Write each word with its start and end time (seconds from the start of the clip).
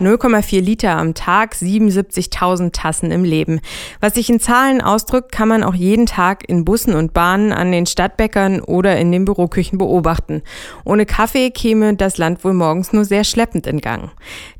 0,4 0.00 0.60
Liter 0.60 0.96
am 0.96 1.14
Tag, 1.14 1.54
77.000 1.54 2.72
Tassen 2.72 3.10
im 3.10 3.24
Leben. 3.24 3.60
Was 4.00 4.14
sich 4.14 4.30
in 4.30 4.40
Zahlen 4.40 4.80
ausdrückt, 4.80 5.32
kann 5.32 5.48
man 5.48 5.62
auch 5.62 5.74
jeden 5.74 6.06
Tag 6.06 6.48
in 6.48 6.64
Bussen 6.64 6.94
und 6.94 7.12
Bahnen, 7.12 7.52
an 7.52 7.72
den 7.72 7.86
Stadtbäckern 7.86 8.60
oder 8.60 8.96
in 8.98 9.12
den 9.12 9.24
Büroküchen 9.24 9.78
beobachten. 9.78 10.42
Ohne 10.84 11.06
Kaffee 11.06 11.50
käme 11.50 11.94
das 11.94 12.18
Land 12.18 12.44
wohl 12.44 12.54
morgens 12.54 12.92
nur 12.92 13.04
sehr 13.04 13.24
schleppend 13.24 13.66
in 13.66 13.80
Gang. 13.80 14.10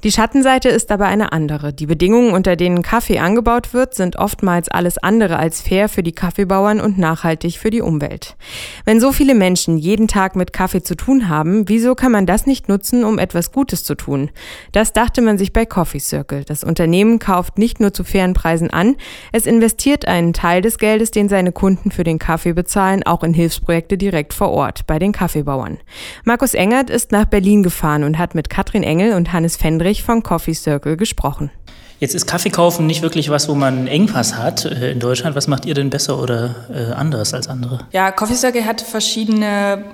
Die 0.04 0.12
Schattenseite 0.12 0.68
ist 0.68 0.92
aber 0.92 1.06
eine 1.06 1.32
andere. 1.32 1.72
Die 1.72 1.86
Bedingungen, 1.86 2.32
unter 2.32 2.56
denen 2.56 2.82
Kaffee 2.82 3.18
angebaut 3.18 3.72
wird, 3.72 3.94
sind 3.94 4.16
oftmals 4.16 4.68
alles 4.68 4.98
andere 4.98 5.38
als 5.38 5.60
fair 5.60 5.88
für 5.88 6.02
die 6.02 6.12
Kaffeebauern 6.12 6.80
und 6.80 6.98
nachhaltig 6.98 7.58
für 7.58 7.70
die 7.70 7.80
Umwelt. 7.80 8.36
Wenn 8.84 9.00
so 9.00 9.12
viele 9.12 9.34
Menschen 9.34 9.78
jeden 9.78 10.08
Tag 10.08 10.36
mit 10.36 10.52
Kaffee 10.52 10.82
zu 10.82 10.94
tun 10.94 11.28
haben, 11.28 11.68
wieso 11.68 11.94
kann 11.94 12.12
man 12.12 12.26
das 12.26 12.46
nicht 12.46 12.68
nutzen, 12.68 13.04
um 13.04 13.18
etwas 13.18 13.52
Gutes 13.52 13.84
zu 13.84 13.94
tun? 13.94 14.30
Das 14.72 14.92
dachte 14.92 15.22
man 15.22 15.29
man 15.30 15.38
sich 15.38 15.52
bei 15.52 15.64
Coffee 15.64 16.00
Circle. 16.00 16.42
Das 16.44 16.64
Unternehmen 16.64 17.20
kauft 17.20 17.56
nicht 17.56 17.78
nur 17.78 17.94
zu 17.94 18.02
fairen 18.02 18.34
Preisen 18.34 18.68
an, 18.68 18.96
es 19.30 19.46
investiert 19.46 20.08
einen 20.08 20.32
Teil 20.32 20.60
des 20.60 20.78
Geldes, 20.78 21.12
den 21.12 21.28
seine 21.28 21.52
Kunden 21.52 21.92
für 21.92 22.02
den 22.02 22.18
Kaffee 22.18 22.52
bezahlen, 22.52 23.04
auch 23.04 23.22
in 23.22 23.32
Hilfsprojekte 23.32 23.96
direkt 23.96 24.34
vor 24.34 24.50
Ort 24.50 24.88
bei 24.88 24.98
den 24.98 25.12
Kaffeebauern. 25.12 25.78
Markus 26.24 26.54
Engert 26.54 26.90
ist 26.90 27.12
nach 27.12 27.26
Berlin 27.26 27.62
gefahren 27.62 28.02
und 28.02 28.18
hat 28.18 28.34
mit 28.34 28.50
Katrin 28.50 28.82
Engel 28.82 29.12
und 29.12 29.32
Hannes 29.32 29.56
Fendrich 29.56 30.02
von 30.02 30.24
Coffee 30.24 30.52
Circle 30.54 30.96
gesprochen. 30.96 31.52
Jetzt 32.00 32.16
ist 32.16 32.26
Kaffee 32.26 32.50
kaufen 32.50 32.86
nicht 32.86 33.02
wirklich 33.02 33.30
was, 33.30 33.48
wo 33.48 33.54
man 33.54 33.78
einen 33.78 33.86
Engpass 33.86 34.36
hat 34.36 34.64
äh, 34.64 34.90
in 34.90 34.98
Deutschland. 34.98 35.36
Was 35.36 35.46
macht 35.46 35.64
ihr 35.64 35.74
denn 35.74 35.90
besser 35.90 36.20
oder 36.20 36.56
äh, 36.74 36.92
anderes 36.92 37.34
als 37.34 37.46
andere? 37.46 37.86
Ja, 37.92 38.10
Coffee 38.10 38.34
Circle 38.34 38.64
hat 38.64 38.80
verschiedene 38.80 39.84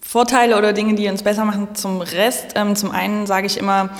Vorteile 0.00 0.56
oder 0.56 0.72
Dinge, 0.72 0.94
die 0.94 1.08
uns 1.08 1.24
besser 1.24 1.44
machen 1.44 1.74
zum 1.74 2.02
Rest. 2.02 2.52
Ähm, 2.54 2.76
zum 2.76 2.92
einen 2.92 3.26
sage 3.26 3.46
ich 3.46 3.58
immer, 3.58 3.90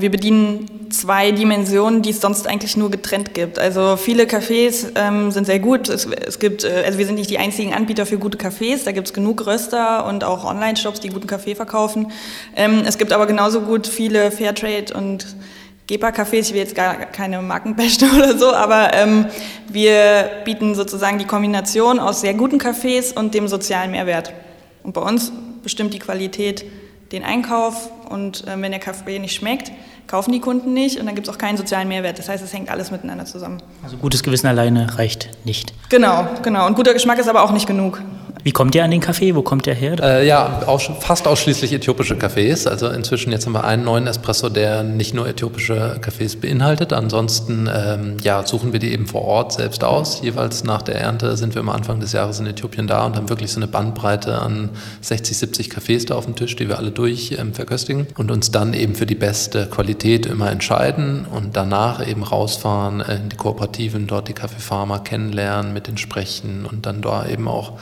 wir 0.00 0.10
bedienen 0.10 0.82
zwei 0.92 1.32
Dimensionen, 1.32 2.02
die 2.02 2.10
es 2.10 2.20
sonst 2.20 2.46
eigentlich 2.46 2.76
nur 2.76 2.90
getrennt 2.90 3.34
gibt. 3.34 3.58
Also 3.58 3.96
viele 3.96 4.24
Cafés 4.24 4.86
ähm, 4.94 5.30
sind 5.30 5.46
sehr 5.46 5.58
gut. 5.58 5.88
Es, 5.88 6.06
es, 6.06 6.38
gibt, 6.38 6.64
äh, 6.64 6.84
also 6.86 6.98
wir 6.98 7.06
sind 7.06 7.16
nicht 7.16 7.30
die 7.30 7.38
einzigen 7.38 7.72
Anbieter 7.74 8.06
für 8.06 8.18
gute 8.18 8.38
Cafés. 8.38 8.84
Da 8.84 8.92
gibt 8.92 9.08
es 9.08 9.12
genug 9.12 9.46
Röster 9.46 10.06
und 10.06 10.24
auch 10.24 10.44
Online-Shops, 10.44 11.00
die 11.00 11.08
guten 11.08 11.26
Kaffee 11.26 11.54
verkaufen. 11.54 12.12
Ähm, 12.54 12.82
es 12.86 12.98
gibt 12.98 13.12
aber 13.12 13.26
genauso 13.26 13.62
gut 13.62 13.86
viele 13.86 14.30
Fairtrade 14.30 14.94
und 14.94 15.26
Gepa-Cafés. 15.88 16.40
Ich 16.40 16.52
will 16.52 16.60
jetzt 16.60 16.74
gar 16.74 16.94
keine 16.94 17.42
Markenbeste 17.42 18.06
oder 18.16 18.36
so, 18.38 18.52
aber 18.52 18.94
ähm, 18.94 19.26
wir 19.68 20.30
bieten 20.44 20.74
sozusagen 20.74 21.18
die 21.18 21.26
Kombination 21.26 21.98
aus 21.98 22.20
sehr 22.20 22.34
guten 22.34 22.58
Cafés 22.58 23.14
und 23.14 23.34
dem 23.34 23.48
sozialen 23.48 23.90
Mehrwert. 23.90 24.32
Und 24.82 24.92
bei 24.94 25.00
uns 25.00 25.32
bestimmt 25.62 25.94
die 25.94 25.98
Qualität 25.98 26.64
den 27.12 27.24
Einkauf 27.24 27.90
und 28.08 28.46
äh, 28.46 28.60
wenn 28.60 28.70
der 28.70 28.80
Kaffee 28.80 29.18
nicht 29.18 29.34
schmeckt, 29.34 29.70
kaufen 30.06 30.32
die 30.32 30.40
Kunden 30.40 30.72
nicht 30.74 30.98
und 30.98 31.06
dann 31.06 31.14
gibt 31.14 31.28
es 31.28 31.34
auch 31.34 31.38
keinen 31.38 31.56
sozialen 31.56 31.88
Mehrwert. 31.88 32.18
Das 32.18 32.28
heißt, 32.28 32.42
es 32.42 32.52
hängt 32.52 32.70
alles 32.70 32.90
miteinander 32.90 33.24
zusammen. 33.24 33.62
Also 33.82 33.96
gutes 33.96 34.22
Gewissen 34.22 34.46
alleine 34.46 34.98
reicht 34.98 35.30
nicht. 35.44 35.72
Genau, 35.88 36.26
genau. 36.42 36.66
Und 36.66 36.74
guter 36.74 36.92
Geschmack 36.92 37.18
ist 37.18 37.28
aber 37.28 37.42
auch 37.42 37.52
nicht 37.52 37.66
genug. 37.66 38.00
Wie 38.44 38.50
kommt 38.50 38.74
ihr 38.74 38.82
an 38.82 38.90
den 38.90 39.00
Kaffee? 39.00 39.36
Wo 39.36 39.42
kommt 39.42 39.66
der 39.66 39.74
her? 39.74 39.96
Äh, 40.02 40.26
ja, 40.26 40.62
auch, 40.66 40.80
fast 40.80 41.28
ausschließlich 41.28 41.72
äthiopische 41.72 42.16
Kaffees. 42.16 42.66
Also 42.66 42.88
inzwischen 42.88 43.30
jetzt 43.30 43.46
haben 43.46 43.52
wir 43.52 43.62
einen 43.62 43.84
neuen 43.84 44.08
Espresso, 44.08 44.48
der 44.48 44.82
nicht 44.82 45.14
nur 45.14 45.28
äthiopische 45.28 45.98
Kaffees 46.00 46.34
beinhaltet. 46.40 46.92
Ansonsten 46.92 47.70
ähm, 47.72 48.16
ja, 48.20 48.44
suchen 48.44 48.72
wir 48.72 48.80
die 48.80 48.92
eben 48.92 49.06
vor 49.06 49.22
Ort 49.22 49.52
selbst 49.52 49.84
aus. 49.84 50.22
Jeweils 50.22 50.64
nach 50.64 50.82
der 50.82 50.96
Ernte 50.96 51.36
sind 51.36 51.54
wir 51.54 51.60
am 51.60 51.68
Anfang 51.68 52.00
des 52.00 52.12
Jahres 52.12 52.40
in 52.40 52.46
Äthiopien 52.46 52.88
da 52.88 53.06
und 53.06 53.14
haben 53.14 53.28
wirklich 53.28 53.52
so 53.52 53.60
eine 53.60 53.68
Bandbreite 53.68 54.40
an 54.40 54.70
60, 55.02 55.38
70 55.38 55.70
Kaffees 55.70 56.06
da 56.06 56.16
auf 56.16 56.24
dem 56.24 56.34
Tisch, 56.34 56.56
die 56.56 56.68
wir 56.68 56.78
alle 56.78 56.90
durch 56.90 57.36
ähm, 57.38 57.54
verköstigen 57.54 58.08
und 58.16 58.32
uns 58.32 58.50
dann 58.50 58.74
eben 58.74 58.96
für 58.96 59.06
die 59.06 59.14
beste 59.14 59.66
Qualität 59.66 60.26
immer 60.26 60.50
entscheiden 60.50 61.26
und 61.32 61.56
danach 61.56 62.04
eben 62.04 62.24
rausfahren 62.24 63.00
in 63.00 63.28
die 63.28 63.36
Kooperativen, 63.36 64.08
dort 64.08 64.26
die 64.26 64.32
Kaffeefarmer 64.32 64.98
kennenlernen, 64.98 65.72
mit 65.72 65.86
denen 65.86 65.98
sprechen 65.98 66.66
und 66.68 66.86
dann 66.86 67.02
da 67.02 67.24
eben 67.26 67.46
auch 67.46 67.74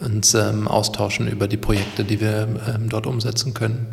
uns 0.00 0.34
ähm, 0.34 0.66
austauschen 0.66 1.28
über 1.28 1.48
die 1.48 1.56
Projekte, 1.56 2.04
die 2.04 2.20
wir 2.20 2.48
ähm, 2.74 2.88
dort 2.88 3.06
umsetzen 3.06 3.54
können. 3.54 3.86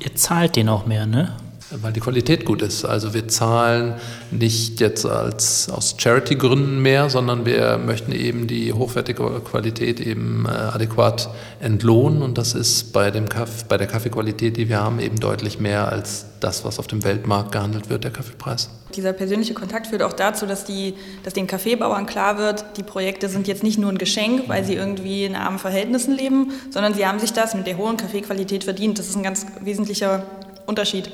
Ihr 0.00 0.14
zahlt 0.14 0.56
den 0.56 0.68
auch 0.68 0.86
mehr, 0.86 1.06
ne? 1.06 1.36
Weil 1.72 1.92
die 1.92 2.00
Qualität 2.00 2.44
gut 2.44 2.62
ist. 2.62 2.84
Also 2.84 3.14
wir 3.14 3.28
zahlen 3.28 3.94
nicht 4.32 4.80
jetzt 4.80 5.06
als 5.06 5.68
aus 5.68 5.94
Charity-Gründen 5.96 6.82
mehr, 6.82 7.10
sondern 7.10 7.46
wir 7.46 7.78
möchten 7.78 8.10
eben 8.10 8.48
die 8.48 8.72
hochwertige 8.72 9.40
Qualität 9.40 10.00
eben 10.00 10.46
äh, 10.46 10.50
adäquat 10.50 11.30
entlohnen. 11.60 12.22
Und 12.22 12.38
das 12.38 12.54
ist 12.54 12.92
bei, 12.92 13.12
dem 13.12 13.28
Kaff, 13.28 13.64
bei 13.66 13.76
der 13.76 13.86
Kaffeequalität, 13.86 14.56
die 14.56 14.68
wir 14.68 14.80
haben, 14.80 14.98
eben 14.98 15.20
deutlich 15.20 15.60
mehr 15.60 15.90
als 15.90 16.26
das, 16.40 16.64
was 16.64 16.80
auf 16.80 16.88
dem 16.88 17.04
Weltmarkt 17.04 17.52
gehandelt 17.52 17.88
wird, 17.88 18.02
der 18.02 18.10
Kaffeepreis. 18.10 18.70
Dieser 18.96 19.12
persönliche 19.12 19.54
Kontakt 19.54 19.86
führt 19.86 20.02
auch 20.02 20.12
dazu, 20.12 20.46
dass, 20.46 20.64
die, 20.64 20.94
dass 21.22 21.34
den 21.34 21.46
Kaffeebauern 21.46 22.06
klar 22.06 22.38
wird, 22.38 22.64
die 22.78 22.82
Projekte 22.82 23.28
sind 23.28 23.46
jetzt 23.46 23.62
nicht 23.62 23.78
nur 23.78 23.92
ein 23.92 23.98
Geschenk, 23.98 24.48
weil 24.48 24.64
sie 24.64 24.74
irgendwie 24.74 25.24
in 25.24 25.36
armen 25.36 25.60
Verhältnissen 25.60 26.16
leben, 26.16 26.50
sondern 26.70 26.94
sie 26.94 27.06
haben 27.06 27.20
sich 27.20 27.32
das 27.32 27.54
mit 27.54 27.68
der 27.68 27.76
hohen 27.76 27.96
Kaffeequalität 27.96 28.64
verdient. 28.64 28.98
Das 28.98 29.08
ist 29.08 29.16
ein 29.16 29.22
ganz 29.22 29.46
wesentlicher 29.60 30.24
Unterschied 30.66 31.10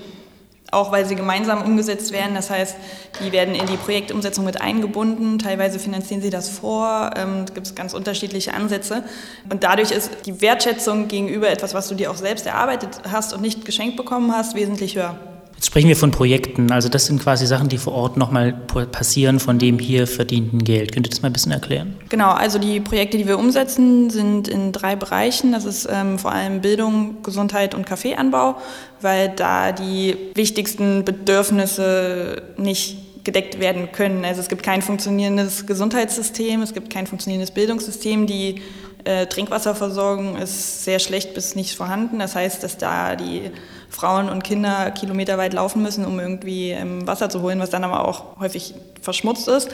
auch 0.73 0.93
weil 0.93 1.07
sie 1.07 1.15
gemeinsam 1.15 1.63
umgesetzt 1.63 2.13
werden. 2.13 2.35
Das 2.35 2.51
heißt, 2.51 2.77
die 3.25 3.33
werden 3.33 3.55
in 3.55 3.67
die 3.67 3.77
Projektumsetzung 3.77 4.45
mit 4.45 4.61
eingebunden. 4.61 5.39
Teilweise 5.39 5.79
finanzieren 5.79 6.23
sie 6.23 6.31
das 6.31 6.49
vor. 6.49 7.11
Ähm, 7.17 7.45
es 7.47 7.55
gibt 7.55 7.77
ganz 7.77 7.95
unterschiedliche 7.95 8.55
Ansätze. 8.55 9.05
Und 9.49 9.63
dadurch 9.63 9.91
ist 9.91 10.11
die 10.27 10.41
Wertschätzung 10.41 11.09
gegenüber 11.09 11.49
etwas, 11.49 11.75
was 11.75 11.89
du 11.89 11.95
dir 11.95 12.11
auch 12.11 12.17
selbst 12.17 12.47
erarbeitet 12.47 13.01
hast 13.11 13.33
und 13.33 13.43
nicht 13.43 13.65
geschenkt 13.65 13.97
bekommen 13.97 14.35
hast, 14.35 14.55
wesentlich 14.55 14.97
höher. 14.97 15.36
Jetzt 15.57 15.67
sprechen 15.67 15.89
wir 15.89 15.97
von 15.97 16.11
Projekten. 16.11 16.71
Also 16.71 16.91
das 16.91 17.07
sind 17.07 17.23
quasi 17.23 17.47
Sachen, 17.47 17.69
die 17.69 17.79
vor 17.79 17.95
Ort 17.95 18.19
nochmal 18.19 18.53
passieren 18.93 19.41
von 19.41 19.59
dem 19.59 19.79
hier 19.79 20.07
verdienten 20.07 20.63
Geld. 20.63 20.93
Könnt 20.93 21.07
ihr 21.07 21.11
das 21.11 21.23
mal 21.23 21.31
ein 21.31 21.33
bisschen 21.33 21.53
erklären? 21.53 21.97
Genau, 22.11 22.31
also 22.31 22.59
die 22.59 22.79
Projekte, 22.79 23.17
die 23.17 23.27
wir 23.27 23.39
umsetzen, 23.39 24.11
sind 24.11 24.49
in 24.49 24.73
drei 24.73 24.97
Bereichen. 24.97 25.53
Das 25.53 25.65
ist 25.65 25.89
ähm, 25.91 26.19
vor 26.19 26.33
allem 26.33 26.61
Bildung, 26.61 27.23
Gesundheit 27.23 27.75
und 27.75 27.87
Kaffeeanbau, 27.87 28.57
weil 29.01 29.31
da 29.31 29.73
die 29.73 30.17
wichtigsten 30.35 31.07
Bedürfnisse 31.07 32.43
nicht 32.59 33.25
gedeckt 33.25 33.59
werden 33.59 33.91
können. 33.93 34.25
Also 34.25 34.43
es 34.43 34.49
gibt 34.49 34.63
kein 34.63 34.83
funktionierendes 34.83 35.67
Gesundheitssystem, 35.67 36.63
es 36.63 36.75
gibt 36.75 36.91
kein 36.91 37.07
funktionierendes 37.07 37.51
Bildungssystem. 37.51 38.27
Die 38.27 38.63
äh, 39.05 39.27
Trinkwasserversorgung 39.27 40.37
ist 40.37 40.85
sehr 40.85 40.99
schlecht 40.99 41.35
bis 41.35 41.55
nicht 41.55 41.77
vorhanden. 41.77 42.19
Das 42.19 42.35
heißt, 42.35 42.63
dass 42.63 42.77
da 42.77 43.17
die 43.17 43.51
Frauen 43.91 44.29
und 44.29 44.45
Kinder 44.45 44.91
kilometerweit 44.91 45.53
laufen 45.53 45.83
müssen, 45.83 46.05
um 46.05 46.19
irgendwie 46.19 46.71
ähm, 46.71 47.07
Wasser 47.07 47.29
zu 47.29 47.43
holen, 47.43 47.61
was 47.61 47.71
dann 47.71 47.85
aber 47.85 48.07
auch 48.07 48.39
häufig 48.39 48.75
verschmutzt 49.01 49.49
ist. 49.49 49.69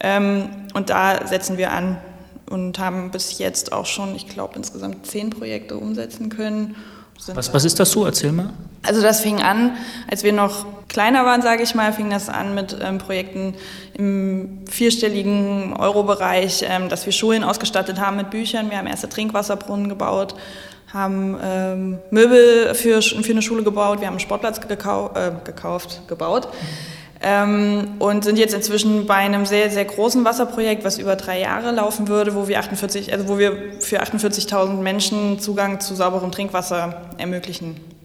Ähm, 0.00 0.48
und 0.74 0.90
da 0.90 1.26
setzen 1.26 1.58
wir 1.58 1.72
an 1.72 1.98
und 2.48 2.78
haben 2.78 3.10
bis 3.10 3.38
jetzt 3.38 3.72
auch 3.72 3.86
schon, 3.86 4.14
ich 4.14 4.28
glaube, 4.28 4.54
insgesamt 4.56 5.06
zehn 5.06 5.30
Projekte 5.30 5.76
umsetzen 5.76 6.28
können. 6.28 6.76
Was, 7.34 7.52
was 7.52 7.64
ist 7.64 7.80
das 7.80 7.90
so? 7.90 8.04
Erzähl 8.04 8.32
mal. 8.32 8.50
Also 8.82 9.02
das 9.02 9.20
fing 9.20 9.40
an, 9.40 9.76
als 10.08 10.22
wir 10.22 10.32
noch 10.32 10.66
kleiner 10.88 11.24
waren, 11.24 11.42
sage 11.42 11.62
ich 11.62 11.74
mal, 11.74 11.92
fing 11.92 12.10
das 12.10 12.28
an 12.28 12.54
mit 12.54 12.76
ähm, 12.80 12.98
Projekten 12.98 13.54
im 13.94 14.60
vierstelligen 14.68 15.72
Euro-Bereich, 15.74 16.64
ähm, 16.68 16.88
dass 16.88 17.04
wir 17.06 17.12
Schulen 17.12 17.42
ausgestattet 17.42 17.98
haben 17.98 18.16
mit 18.16 18.30
Büchern. 18.30 18.70
Wir 18.70 18.78
haben 18.78 18.86
erste 18.86 19.08
Trinkwasserbrunnen 19.08 19.88
gebaut, 19.88 20.34
haben 20.92 21.36
ähm, 21.42 21.98
Möbel 22.10 22.74
für, 22.74 23.02
für 23.02 23.32
eine 23.32 23.42
Schule 23.42 23.62
gebaut, 23.62 24.00
wir 24.00 24.06
haben 24.06 24.14
einen 24.14 24.20
Sportplatz 24.20 24.60
gekau 24.60 25.10
äh, 25.14 25.32
gekauft, 25.44 26.02
gebaut. 26.08 26.48
Ähm, 27.22 27.94
und 27.98 28.24
sind 28.24 28.38
jetzt 28.38 28.52
inzwischen 28.52 29.06
bei 29.06 29.14
einem 29.14 29.46
sehr, 29.46 29.70
sehr 29.70 29.86
großen 29.86 30.24
Wasserprojekt, 30.24 30.84
was 30.84 30.98
über 30.98 31.16
drei 31.16 31.40
Jahre 31.40 31.70
laufen 31.72 32.08
würde, 32.08 32.34
wo 32.34 32.46
wir, 32.46 32.58
48, 32.58 33.12
also 33.12 33.28
wo 33.28 33.38
wir 33.38 33.80
für 33.80 34.02
48.000 34.02 34.74
Menschen 34.74 35.40
Zugang 35.40 35.80
zu 35.80 35.94
sauberem 35.94 36.30
Trinkwasser 36.30 37.02
ermöglichen. 37.16 37.95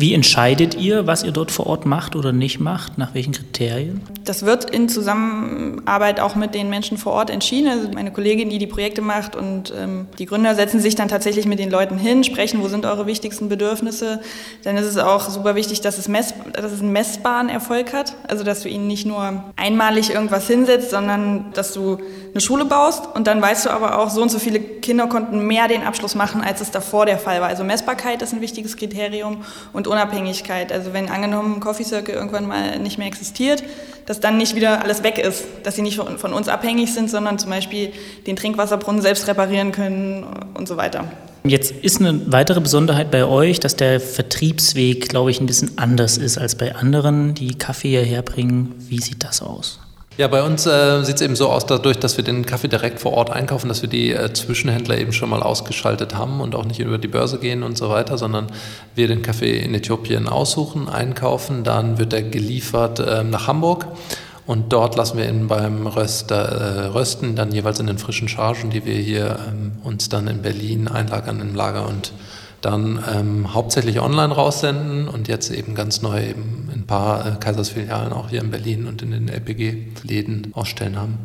Wie 0.00 0.14
entscheidet 0.14 0.76
ihr, 0.76 1.08
was 1.08 1.24
ihr 1.24 1.32
dort 1.32 1.50
vor 1.50 1.66
Ort 1.66 1.84
macht 1.84 2.14
oder 2.14 2.30
nicht 2.30 2.60
macht? 2.60 2.98
Nach 2.98 3.14
welchen 3.14 3.32
Kriterien? 3.32 4.00
Das 4.24 4.44
wird 4.44 4.70
in 4.70 4.88
Zusammenarbeit 4.88 6.20
auch 6.20 6.36
mit 6.36 6.54
den 6.54 6.70
Menschen 6.70 6.98
vor 6.98 7.14
Ort 7.14 7.30
entschieden. 7.30 7.68
Also 7.68 7.88
meine 7.92 8.12
Kollegin, 8.12 8.48
die 8.48 8.58
die 8.58 8.68
Projekte 8.68 9.02
macht 9.02 9.34
und 9.34 9.74
ähm, 9.76 10.06
die 10.20 10.26
Gründer 10.26 10.54
setzen 10.54 10.78
sich 10.78 10.94
dann 10.94 11.08
tatsächlich 11.08 11.46
mit 11.46 11.58
den 11.58 11.68
Leuten 11.68 11.98
hin, 11.98 12.22
sprechen, 12.22 12.62
wo 12.62 12.68
sind 12.68 12.86
eure 12.86 13.08
wichtigsten 13.08 13.48
Bedürfnisse. 13.48 14.20
Dann 14.62 14.76
ist 14.76 14.86
es 14.86 14.98
auch 14.98 15.28
super 15.30 15.56
wichtig, 15.56 15.80
dass 15.80 15.98
es, 15.98 16.06
mess, 16.06 16.32
dass 16.52 16.70
es 16.70 16.80
einen 16.80 16.92
messbaren 16.92 17.48
Erfolg 17.48 17.92
hat. 17.92 18.14
Also 18.28 18.44
dass 18.44 18.62
du 18.62 18.68
ihnen 18.68 18.86
nicht 18.86 19.04
nur 19.04 19.42
einmalig 19.56 20.10
irgendwas 20.10 20.46
hinsetzt, 20.46 20.90
sondern 20.90 21.46
dass 21.54 21.72
du 21.72 21.98
eine 22.30 22.40
Schule 22.40 22.66
baust 22.66 23.02
und 23.16 23.26
dann 23.26 23.42
weißt 23.42 23.66
du 23.66 23.70
aber 23.70 23.98
auch, 23.98 24.10
so 24.10 24.22
und 24.22 24.30
so 24.30 24.38
viele 24.38 24.60
Kinder 24.60 25.08
konnten 25.08 25.44
mehr 25.44 25.66
den 25.66 25.82
Abschluss 25.82 26.14
machen, 26.14 26.40
als 26.40 26.60
es 26.60 26.70
davor 26.70 27.04
der 27.04 27.18
Fall 27.18 27.40
war. 27.40 27.48
Also 27.48 27.64
Messbarkeit 27.64 28.22
ist 28.22 28.32
ein 28.32 28.40
wichtiges 28.40 28.76
Kriterium 28.76 29.38
und 29.72 29.87
Unabhängigkeit. 29.88 30.72
Also 30.72 30.92
wenn 30.92 31.08
angenommen 31.08 31.60
Coffee 31.60 31.84
Circle 31.84 32.14
irgendwann 32.14 32.46
mal 32.46 32.78
nicht 32.78 32.98
mehr 32.98 33.06
existiert, 33.06 33.62
dass 34.06 34.20
dann 34.20 34.38
nicht 34.38 34.54
wieder 34.54 34.82
alles 34.82 35.02
weg 35.02 35.18
ist, 35.18 35.44
dass 35.64 35.76
sie 35.76 35.82
nicht 35.82 35.96
von, 35.96 36.32
uns 36.32 36.48
abhängig 36.48 36.94
sind, 36.94 37.10
sondern 37.10 37.38
zum 37.38 37.50
Beispiel 37.50 37.92
den 38.26 38.36
Trinkwasserbrunnen 38.36 39.02
selbst 39.02 39.28
reparieren 39.28 39.72
können 39.72 40.24
und 40.54 40.66
so 40.66 40.76
weiter. 40.76 41.04
Jetzt 41.44 41.70
ist 41.70 42.00
eine 42.00 42.32
weitere 42.32 42.60
Besonderheit 42.60 43.10
bei 43.10 43.24
euch, 43.24 43.60
dass 43.60 43.76
der 43.76 44.00
Vertriebsweg, 44.00 45.08
glaube 45.08 45.30
ich, 45.30 45.40
ein 45.40 45.46
bisschen 45.46 45.76
anders 45.76 46.18
ist 46.18 46.36
als 46.38 46.56
bei 46.56 46.74
anderen, 46.74 47.34
die 47.34 47.56
Kaffee 47.56 47.90
hierher 47.90 48.22
bringen. 48.22 48.74
Wie 48.78 49.00
sieht 49.00 49.24
das 49.24 49.42
aus? 49.42 49.80
Ja, 50.18 50.26
bei 50.26 50.42
uns 50.42 50.66
äh, 50.66 51.04
sieht 51.04 51.14
es 51.14 51.22
eben 51.22 51.36
so 51.36 51.48
aus, 51.48 51.64
dadurch, 51.64 51.96
dass 51.96 52.16
wir 52.16 52.24
den 52.24 52.44
Kaffee 52.44 52.66
direkt 52.66 52.98
vor 52.98 53.12
Ort 53.12 53.30
einkaufen, 53.30 53.68
dass 53.68 53.82
wir 53.82 53.88
die 53.88 54.10
äh, 54.10 54.32
Zwischenhändler 54.32 54.98
eben 54.98 55.12
schon 55.12 55.30
mal 55.30 55.44
ausgeschaltet 55.44 56.16
haben 56.16 56.40
und 56.40 56.56
auch 56.56 56.64
nicht 56.64 56.80
über 56.80 56.98
die 56.98 57.06
Börse 57.06 57.38
gehen 57.38 57.62
und 57.62 57.78
so 57.78 57.88
weiter, 57.88 58.18
sondern 58.18 58.48
wir 58.96 59.06
den 59.06 59.22
Kaffee 59.22 59.60
in 59.60 59.72
Äthiopien 59.74 60.26
aussuchen, 60.26 60.88
einkaufen, 60.88 61.62
dann 61.62 61.98
wird 61.98 62.12
er 62.14 62.22
geliefert 62.22 62.98
äh, 62.98 63.22
nach 63.22 63.46
Hamburg. 63.46 63.86
Und 64.44 64.72
dort 64.72 64.96
lassen 64.96 65.18
wir 65.18 65.28
ihn 65.28 65.46
beim 65.46 65.86
Röster 65.86 66.36
äh, 66.36 66.86
rösten, 66.86 67.36
dann 67.36 67.52
jeweils 67.52 67.78
in 67.78 67.86
den 67.86 67.98
frischen 67.98 68.26
Chargen, 68.26 68.70
die 68.70 68.84
wir 68.84 68.96
hier 68.96 69.38
ähm, 69.48 69.74
uns 69.84 70.08
dann 70.08 70.26
in 70.26 70.42
Berlin 70.42 70.88
einlagern 70.88 71.40
im 71.40 71.54
Lager 71.54 71.86
und 71.86 72.12
dann 72.60 73.02
ähm, 73.12 73.54
hauptsächlich 73.54 74.00
online 74.00 74.34
raussenden 74.34 75.08
und 75.08 75.28
jetzt 75.28 75.50
eben 75.50 75.74
ganz 75.74 76.02
neu 76.02 76.28
eben 76.28 76.70
ein 76.74 76.86
paar 76.86 77.26
äh, 77.26 77.30
Kaisersfilialen 77.38 78.12
auch 78.12 78.30
hier 78.30 78.40
in 78.40 78.50
Berlin 78.50 78.86
und 78.86 79.02
in 79.02 79.12
den 79.12 79.28
LPG-Läden 79.28 80.52
ausstellen 80.54 80.96
haben. 80.96 81.18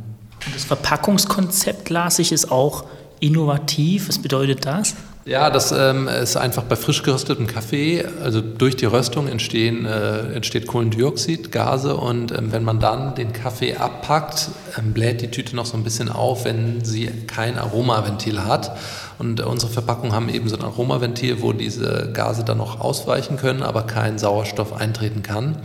Und 0.46 0.56
das 0.56 0.66
Verpackungskonzept, 0.66 1.90
las 1.90 2.20
ich, 2.20 2.32
ist 2.32 2.52
auch 2.52 2.86
innovativ. 3.20 4.10
Was 4.10 4.20
bedeutet 4.20 4.66
das? 4.66 4.96
Ja, 5.26 5.50
das 5.50 5.72
ähm, 5.72 6.10
ist 6.10 6.36
einfach 6.36 6.64
bei 6.64 6.76
frisch 6.76 7.02
geröstetem 7.02 7.48
Kaffee, 7.48 8.04
also 8.22 8.42
durch 8.42 8.76
die 8.76 8.86
Röstung 8.86 9.30
entstehen, 9.30 9.86
äh, 9.86 10.34
entsteht 10.34 10.68
Kohlendioxid, 10.68 11.50
Gase 11.50 11.96
und 11.96 12.34
ähm, 12.34 12.52
wenn 12.52 12.66
man 12.66 12.82
dann 12.82 13.16
den 13.16 13.32
Kaffee 13.32 13.78
abpackt, 13.78 14.50
ähm, 14.78 14.92
bläht 14.92 15.22
die 15.22 15.32
Tüte 15.32 15.56
noch 15.56 15.66
so 15.66 15.78
ein 15.78 15.86
bisschen 15.86 16.10
auf, 16.10 16.44
wenn 16.44 16.84
sie 16.84 17.10
kein 17.26 17.58
Aromaventil 17.58 18.44
hat. 18.44 18.76
Und 19.20 19.42
unsere 19.42 19.72
Verpackungen 19.72 20.14
haben 20.14 20.30
eben 20.30 20.50
so 20.50 20.56
ein 20.56 20.64
Aromaventil, 20.64 21.42
wo 21.42 21.54
diese 21.54 22.12
Gase 22.14 22.44
dann 22.44 22.58
noch 22.58 22.80
ausweichen 22.80 23.38
können, 23.38 23.64
aber 23.64 23.84
kein 23.84 24.18
Sauerstoff 24.18 24.74
eintreten 24.74 25.24
kann. 25.24 25.58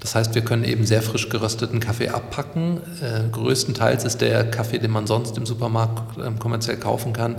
Das 0.00 0.14
heißt, 0.14 0.34
wir 0.34 0.42
können 0.42 0.64
eben 0.64 0.86
sehr 0.86 1.02
frisch 1.02 1.28
gerösteten 1.28 1.80
Kaffee 1.80 2.10
abpacken. 2.10 2.80
Äh, 3.02 3.28
größtenteils 3.32 4.04
ist 4.04 4.20
der 4.20 4.48
Kaffee, 4.50 4.78
den 4.78 4.90
man 4.90 5.06
sonst 5.06 5.36
im 5.36 5.46
Supermarkt 5.46 6.18
äh, 6.18 6.30
kommerziell 6.38 6.76
kaufen 6.76 7.12
kann, 7.12 7.36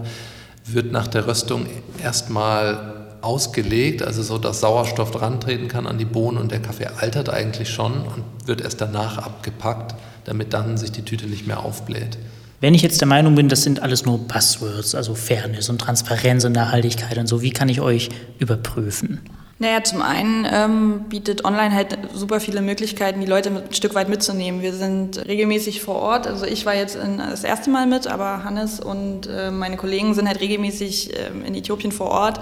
wird 0.65 0.92
nach 0.92 1.07
der 1.07 1.27
Röstung 1.27 1.65
erstmal 2.03 3.07
ausgelegt, 3.21 4.03
also 4.03 4.21
so, 4.21 4.38
dass 4.38 4.60
Sauerstoff 4.60 5.12
drantreten 5.12 5.68
kann 5.68 5.88
an 5.88 5.98
die 5.98 6.06
Bohnen 6.06 6.38
und 6.38 6.51
der 6.51 6.62
Kaffee 6.62 6.88
altert 7.00 7.30
eigentlich 7.30 7.69
schon 7.69 7.94
und 7.94 8.24
wird 8.45 8.62
erst 8.62 8.81
danach 8.81 9.18
abgepackt, 9.18 9.95
damit 10.25 10.53
dann 10.53 10.77
sich 10.77 10.92
die 10.92 11.03
Tüte 11.03 11.27
nicht 11.27 11.48
mehr 11.48 11.60
aufbläht. 11.63 12.18
Wenn 12.59 12.74
ich 12.74 12.81
jetzt 12.81 13.01
der 13.01 13.07
Meinung 13.07 13.36
bin, 13.36 13.50
das 13.50 13.62
sind 13.62 13.83
alles 13.83 14.06
nur 14.06 14.18
Buzzwords, 14.18 14.95
also 14.95 15.13
Fairness 15.13 15.69
und 15.69 15.80
Transparenz 15.80 16.44
und 16.44 16.54
Nachhaltigkeit 16.54 17.18
und 17.19 17.27
so, 17.27 17.44
wie 17.44 17.51
kann 17.51 17.69
ich 17.69 17.81
euch 17.81 18.09
überprüfen? 18.39 19.21
Naja, 19.59 19.83
zum 19.83 20.04
einen 20.04 20.48
ähm, 20.51 21.06
bietet 21.09 21.44
online 21.44 21.74
halt 21.74 21.98
super 22.13 22.39
viele 22.39 22.62
Möglichkeiten, 22.62 23.21
die 23.21 23.25
Leute 23.25 23.50
ein 23.50 23.74
Stück 23.74 23.95
weit 23.95 24.07
mitzunehmen. 24.07 24.62
Wir 24.62 24.74
sind 24.74 25.18
regelmäßig 25.25 25.81
vor 25.81 25.95
Ort. 25.95 26.27
Also 26.27 26.45
ich 26.45 26.68
war 26.68 26.75
jetzt 26.75 26.95
in, 26.95 27.18
das 27.18 27.44
erste 27.44 27.71
Mal 27.71 27.88
mit, 27.88 28.06
aber 28.06 28.44
Hannes 28.44 28.80
und 28.80 29.27
äh, 29.27 29.50
meine 29.50 29.75
Kollegen 29.75 30.13
sind 30.13 30.27
halt 30.27 30.42
regelmäßig 30.42 31.15
äh, 31.15 31.30
in 31.48 31.56
Äthiopien 31.56 31.92
vor 31.92 32.07
Ort. 32.07 32.39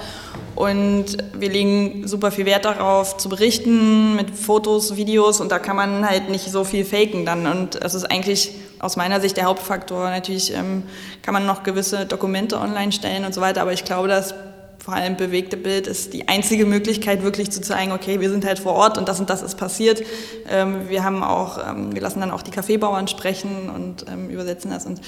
Und 0.55 1.17
wir 1.33 1.49
legen 1.49 2.05
super 2.05 2.31
viel 2.31 2.45
Wert 2.45 2.65
darauf, 2.65 3.15
zu 3.15 3.29
berichten 3.29 4.17
mit 4.17 4.31
Fotos, 4.31 4.97
Videos. 4.97 5.39
Und 5.39 5.53
da 5.53 5.59
kann 5.59 5.77
man 5.77 6.05
halt 6.05 6.29
nicht 6.29 6.51
so 6.51 6.65
viel 6.65 6.83
faken 6.83 7.25
dann. 7.25 7.47
Und 7.47 7.81
das 7.81 7.95
ist 7.95 8.03
eigentlich 8.03 8.51
aus 8.85 8.95
meiner 8.95 9.19
Sicht 9.19 9.35
der 9.37 9.45
Hauptfaktor. 9.45 10.09
Natürlich 10.09 10.53
ähm, 10.53 10.83
kann 11.21 11.33
man 11.33 11.45
noch 11.45 11.63
gewisse 11.63 12.05
Dokumente 12.05 12.59
online 12.59 12.91
stellen 12.91 13.25
und 13.25 13.33
so 13.33 13.41
weiter. 13.41 13.61
Aber 13.61 13.73
ich 13.73 13.83
glaube, 13.83 14.07
dass 14.07 14.33
vor 14.85 14.93
allem 14.93 15.17
bewegte 15.17 15.57
Bild 15.57 15.87
ist 15.87 16.13
die 16.13 16.27
einzige 16.27 16.67
Möglichkeit, 16.67 17.23
wirklich 17.23 17.49
zu 17.51 17.59
zeigen, 17.59 17.91
okay, 17.91 18.19
wir 18.19 18.29
sind 18.29 18.45
halt 18.45 18.59
vor 18.59 18.73
Ort 18.73 18.99
und 18.99 19.09
das 19.09 19.19
und 19.19 19.31
das 19.31 19.41
ist 19.41 19.55
passiert. 19.55 20.03
Ähm, 20.47 20.87
wir 20.89 21.03
haben 21.03 21.23
auch, 21.23 21.57
ähm, 21.57 21.95
wir 21.95 22.01
lassen 22.03 22.19
dann 22.19 22.29
auch 22.29 22.43
die 22.43 22.51
Kaffeebauern 22.51 23.07
sprechen 23.07 23.71
und 23.73 24.05
ähm, 24.07 24.29
übersetzen 24.29 24.69
das. 24.69 24.85
Und 24.85 25.01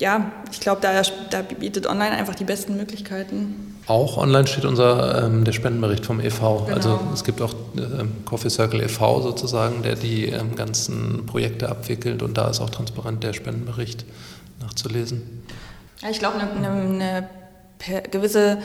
ja, 0.00 0.32
ich 0.50 0.60
glaube, 0.60 0.80
da, 0.80 1.02
da, 1.30 1.42
bietet 1.42 1.86
online 1.86 2.12
einfach 2.12 2.34
die 2.34 2.44
besten 2.44 2.74
Möglichkeiten. 2.76 3.76
Auch 3.86 4.16
online 4.16 4.46
steht 4.46 4.64
unser 4.64 5.26
ähm, 5.26 5.44
der 5.44 5.52
Spendenbericht 5.52 6.06
vom 6.06 6.20
EV. 6.20 6.64
Genau. 6.64 6.74
Also 6.74 7.00
es 7.12 7.22
gibt 7.22 7.42
auch 7.42 7.54
ähm, 7.76 8.24
Coffee 8.24 8.48
Circle 8.48 8.80
e.V. 8.80 9.20
sozusagen, 9.20 9.82
der 9.82 9.96
die 9.96 10.24
ähm, 10.24 10.56
ganzen 10.56 11.26
Projekte 11.26 11.68
abwickelt 11.68 12.22
und 12.22 12.38
da 12.38 12.48
ist 12.48 12.60
auch 12.60 12.70
transparent 12.70 13.22
der 13.22 13.34
Spendenbericht 13.34 14.06
nachzulesen. 14.60 15.44
Ja, 16.00 16.08
ich 16.08 16.18
glaube, 16.18 16.38
eine, 16.38 16.50
eine, 16.50 16.68
eine 16.68 17.28
per 17.78 18.00
gewisse 18.00 18.58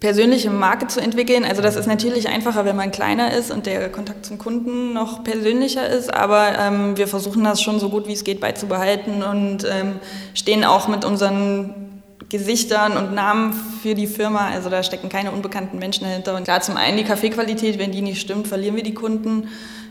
persönliche 0.00 0.50
Marke 0.50 0.86
zu 0.88 1.00
entwickeln. 1.00 1.44
Also 1.44 1.60
das 1.60 1.76
ist 1.76 1.86
natürlich 1.86 2.28
einfacher, 2.28 2.64
wenn 2.64 2.74
man 2.74 2.90
kleiner 2.90 3.34
ist 3.34 3.50
und 3.50 3.66
der 3.66 3.90
Kontakt 3.92 4.24
zum 4.24 4.38
Kunden 4.38 4.94
noch 4.94 5.22
persönlicher 5.22 5.86
ist, 5.86 6.12
aber 6.12 6.58
ähm, 6.58 6.96
wir 6.96 7.06
versuchen 7.06 7.44
das 7.44 7.60
schon 7.60 7.78
so 7.78 7.90
gut 7.90 8.08
wie 8.08 8.14
es 8.14 8.24
geht 8.24 8.40
beizubehalten 8.40 9.22
und 9.22 9.66
ähm, 9.70 10.00
stehen 10.34 10.64
auch 10.64 10.88
mit 10.88 11.04
unseren 11.04 12.02
Gesichtern 12.30 12.96
und 12.96 13.12
Namen 13.12 13.52
für 13.82 13.94
die 13.94 14.06
Firma. 14.06 14.48
Also 14.48 14.70
da 14.70 14.82
stecken 14.82 15.08
keine 15.10 15.32
unbekannten 15.32 15.78
Menschen 15.78 16.04
dahinter. 16.04 16.34
Und 16.36 16.44
klar, 16.44 16.60
zum 16.60 16.76
einen 16.76 16.96
die 16.96 17.04
Kaffeequalität, 17.04 17.78
wenn 17.78 17.92
die 17.92 18.02
nicht 18.02 18.20
stimmt, 18.20 18.48
verlieren 18.48 18.76
wir 18.76 18.84
die 18.84 18.94
Kunden, 18.94 19.48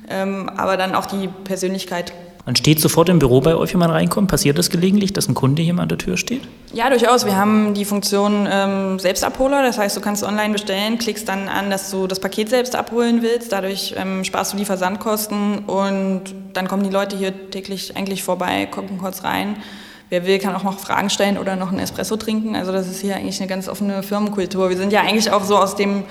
ähm, 0.09 0.49
aber 0.49 0.77
dann 0.77 0.95
auch 0.95 1.05
die 1.05 1.27
Persönlichkeit 1.43 2.13
man 2.49 2.55
steht 2.55 2.81
sofort 2.81 3.09
im 3.09 3.19
Büro 3.19 3.41
bei 3.41 3.55
euch, 3.55 3.73
wenn 3.73 3.79
man 3.79 3.91
reinkommt. 3.91 4.27
Passiert 4.27 4.57
das 4.57 4.71
gelegentlich, 4.71 5.13
dass 5.13 5.29
ein 5.29 5.35
Kunde 5.35 5.61
hier 5.61 5.75
mal 5.75 5.83
an 5.83 5.89
der 5.89 5.99
Tür 5.99 6.17
steht? 6.17 6.41
Ja, 6.73 6.89
durchaus. 6.89 7.23
Wir 7.27 7.35
haben 7.35 7.75
die 7.75 7.85
Funktion 7.85 8.47
ähm, 8.51 8.97
Selbstabholer. 8.97 9.61
Das 9.61 9.77
heißt, 9.77 9.95
du 9.95 10.01
kannst 10.01 10.23
online 10.23 10.53
bestellen, 10.53 10.97
klickst 10.97 11.29
dann 11.29 11.47
an, 11.47 11.69
dass 11.69 11.91
du 11.91 12.07
das 12.07 12.19
Paket 12.19 12.49
selbst 12.49 12.75
abholen 12.75 13.21
willst. 13.21 13.51
Dadurch 13.51 13.93
ähm, 13.95 14.23
sparst 14.23 14.53
du 14.53 14.57
die 14.57 14.65
Versandkosten 14.65 15.59
und 15.59 16.23
dann 16.53 16.67
kommen 16.67 16.81
die 16.81 16.89
Leute 16.89 17.15
hier 17.15 17.51
täglich 17.51 17.95
eigentlich 17.95 18.23
vorbei, 18.23 18.65
gucken 18.65 18.97
kurz 18.97 19.23
rein. 19.23 19.57
Wer 20.09 20.25
will, 20.25 20.39
kann 20.39 20.55
auch 20.55 20.63
noch 20.63 20.79
Fragen 20.79 21.11
stellen 21.11 21.37
oder 21.37 21.55
noch 21.55 21.69
einen 21.69 21.77
Espresso 21.77 22.17
trinken. 22.17 22.55
Also 22.55 22.71
das 22.71 22.87
ist 22.87 22.99
hier 22.99 23.15
eigentlich 23.15 23.39
eine 23.39 23.47
ganz 23.47 23.69
offene 23.69 24.01
Firmenkultur. 24.01 24.69
Wir 24.69 24.77
sind 24.77 24.91
ja 24.91 25.01
eigentlich 25.01 25.29
auch 25.29 25.43
so 25.43 25.55
aus 25.55 25.75
dem 25.75 26.03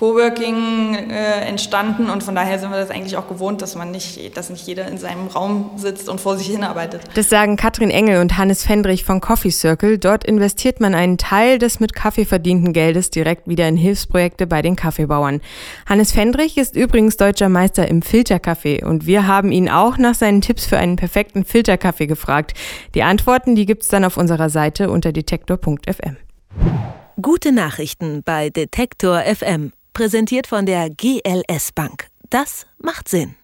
Coworking 0.00 0.94
äh, 0.94 1.42
entstanden 1.42 2.08
und 2.08 2.22
von 2.22 2.34
daher 2.34 2.58
sind 2.58 2.70
wir 2.70 2.78
das 2.78 2.88
eigentlich 2.88 3.18
auch 3.18 3.28
gewohnt, 3.28 3.60
dass 3.60 3.76
man 3.76 3.90
nicht, 3.90 4.34
dass 4.34 4.48
nicht 4.48 4.66
jeder 4.66 4.88
in 4.88 4.96
seinem 4.96 5.26
Raum 5.26 5.72
sitzt 5.76 6.08
und 6.08 6.22
vor 6.22 6.38
sich 6.38 6.46
hinarbeitet. 6.46 7.02
Das 7.12 7.28
sagen 7.28 7.56
Katrin 7.56 7.90
Engel 7.90 8.22
und 8.22 8.38
Hannes 8.38 8.64
Fendrich 8.64 9.04
von 9.04 9.20
Coffee 9.20 9.50
Circle. 9.50 9.98
Dort 9.98 10.24
investiert 10.24 10.80
man 10.80 10.94
einen 10.94 11.18
Teil 11.18 11.58
des 11.58 11.80
mit 11.80 11.94
Kaffee 11.94 12.24
verdienten 12.24 12.72
Geldes 12.72 13.10
direkt 13.10 13.46
wieder 13.46 13.68
in 13.68 13.76
Hilfsprojekte 13.76 14.46
bei 14.46 14.62
den 14.62 14.74
Kaffeebauern. 14.74 15.42
Hannes 15.84 16.12
Fendrich 16.12 16.56
ist 16.56 16.76
übrigens 16.76 17.18
deutscher 17.18 17.50
Meister 17.50 17.86
im 17.86 18.00
Filterkaffee 18.00 18.82
und 18.82 19.04
wir 19.04 19.26
haben 19.26 19.52
ihn 19.52 19.68
auch 19.68 19.98
nach 19.98 20.14
seinen 20.14 20.40
Tipps 20.40 20.64
für 20.64 20.78
einen 20.78 20.96
perfekten 20.96 21.44
Filterkaffee 21.44 22.06
gefragt. 22.06 22.54
Die 22.94 23.02
Antworten, 23.02 23.54
die 23.54 23.66
gibt's 23.66 23.88
dann 23.88 24.06
auf 24.06 24.16
unserer 24.16 24.48
Seite 24.48 24.90
unter 24.90 25.12
detektor.fm. 25.12 26.16
Gute 27.20 27.52
Nachrichten 27.52 28.22
bei 28.24 28.48
Detektor 28.48 29.20
FM 29.20 29.72
präsentiert 29.92 30.46
von 30.46 30.66
der 30.66 30.90
GLS 30.90 31.72
Bank. 31.72 32.08
Das 32.30 32.66
macht 32.78 33.08
Sinn. 33.08 33.39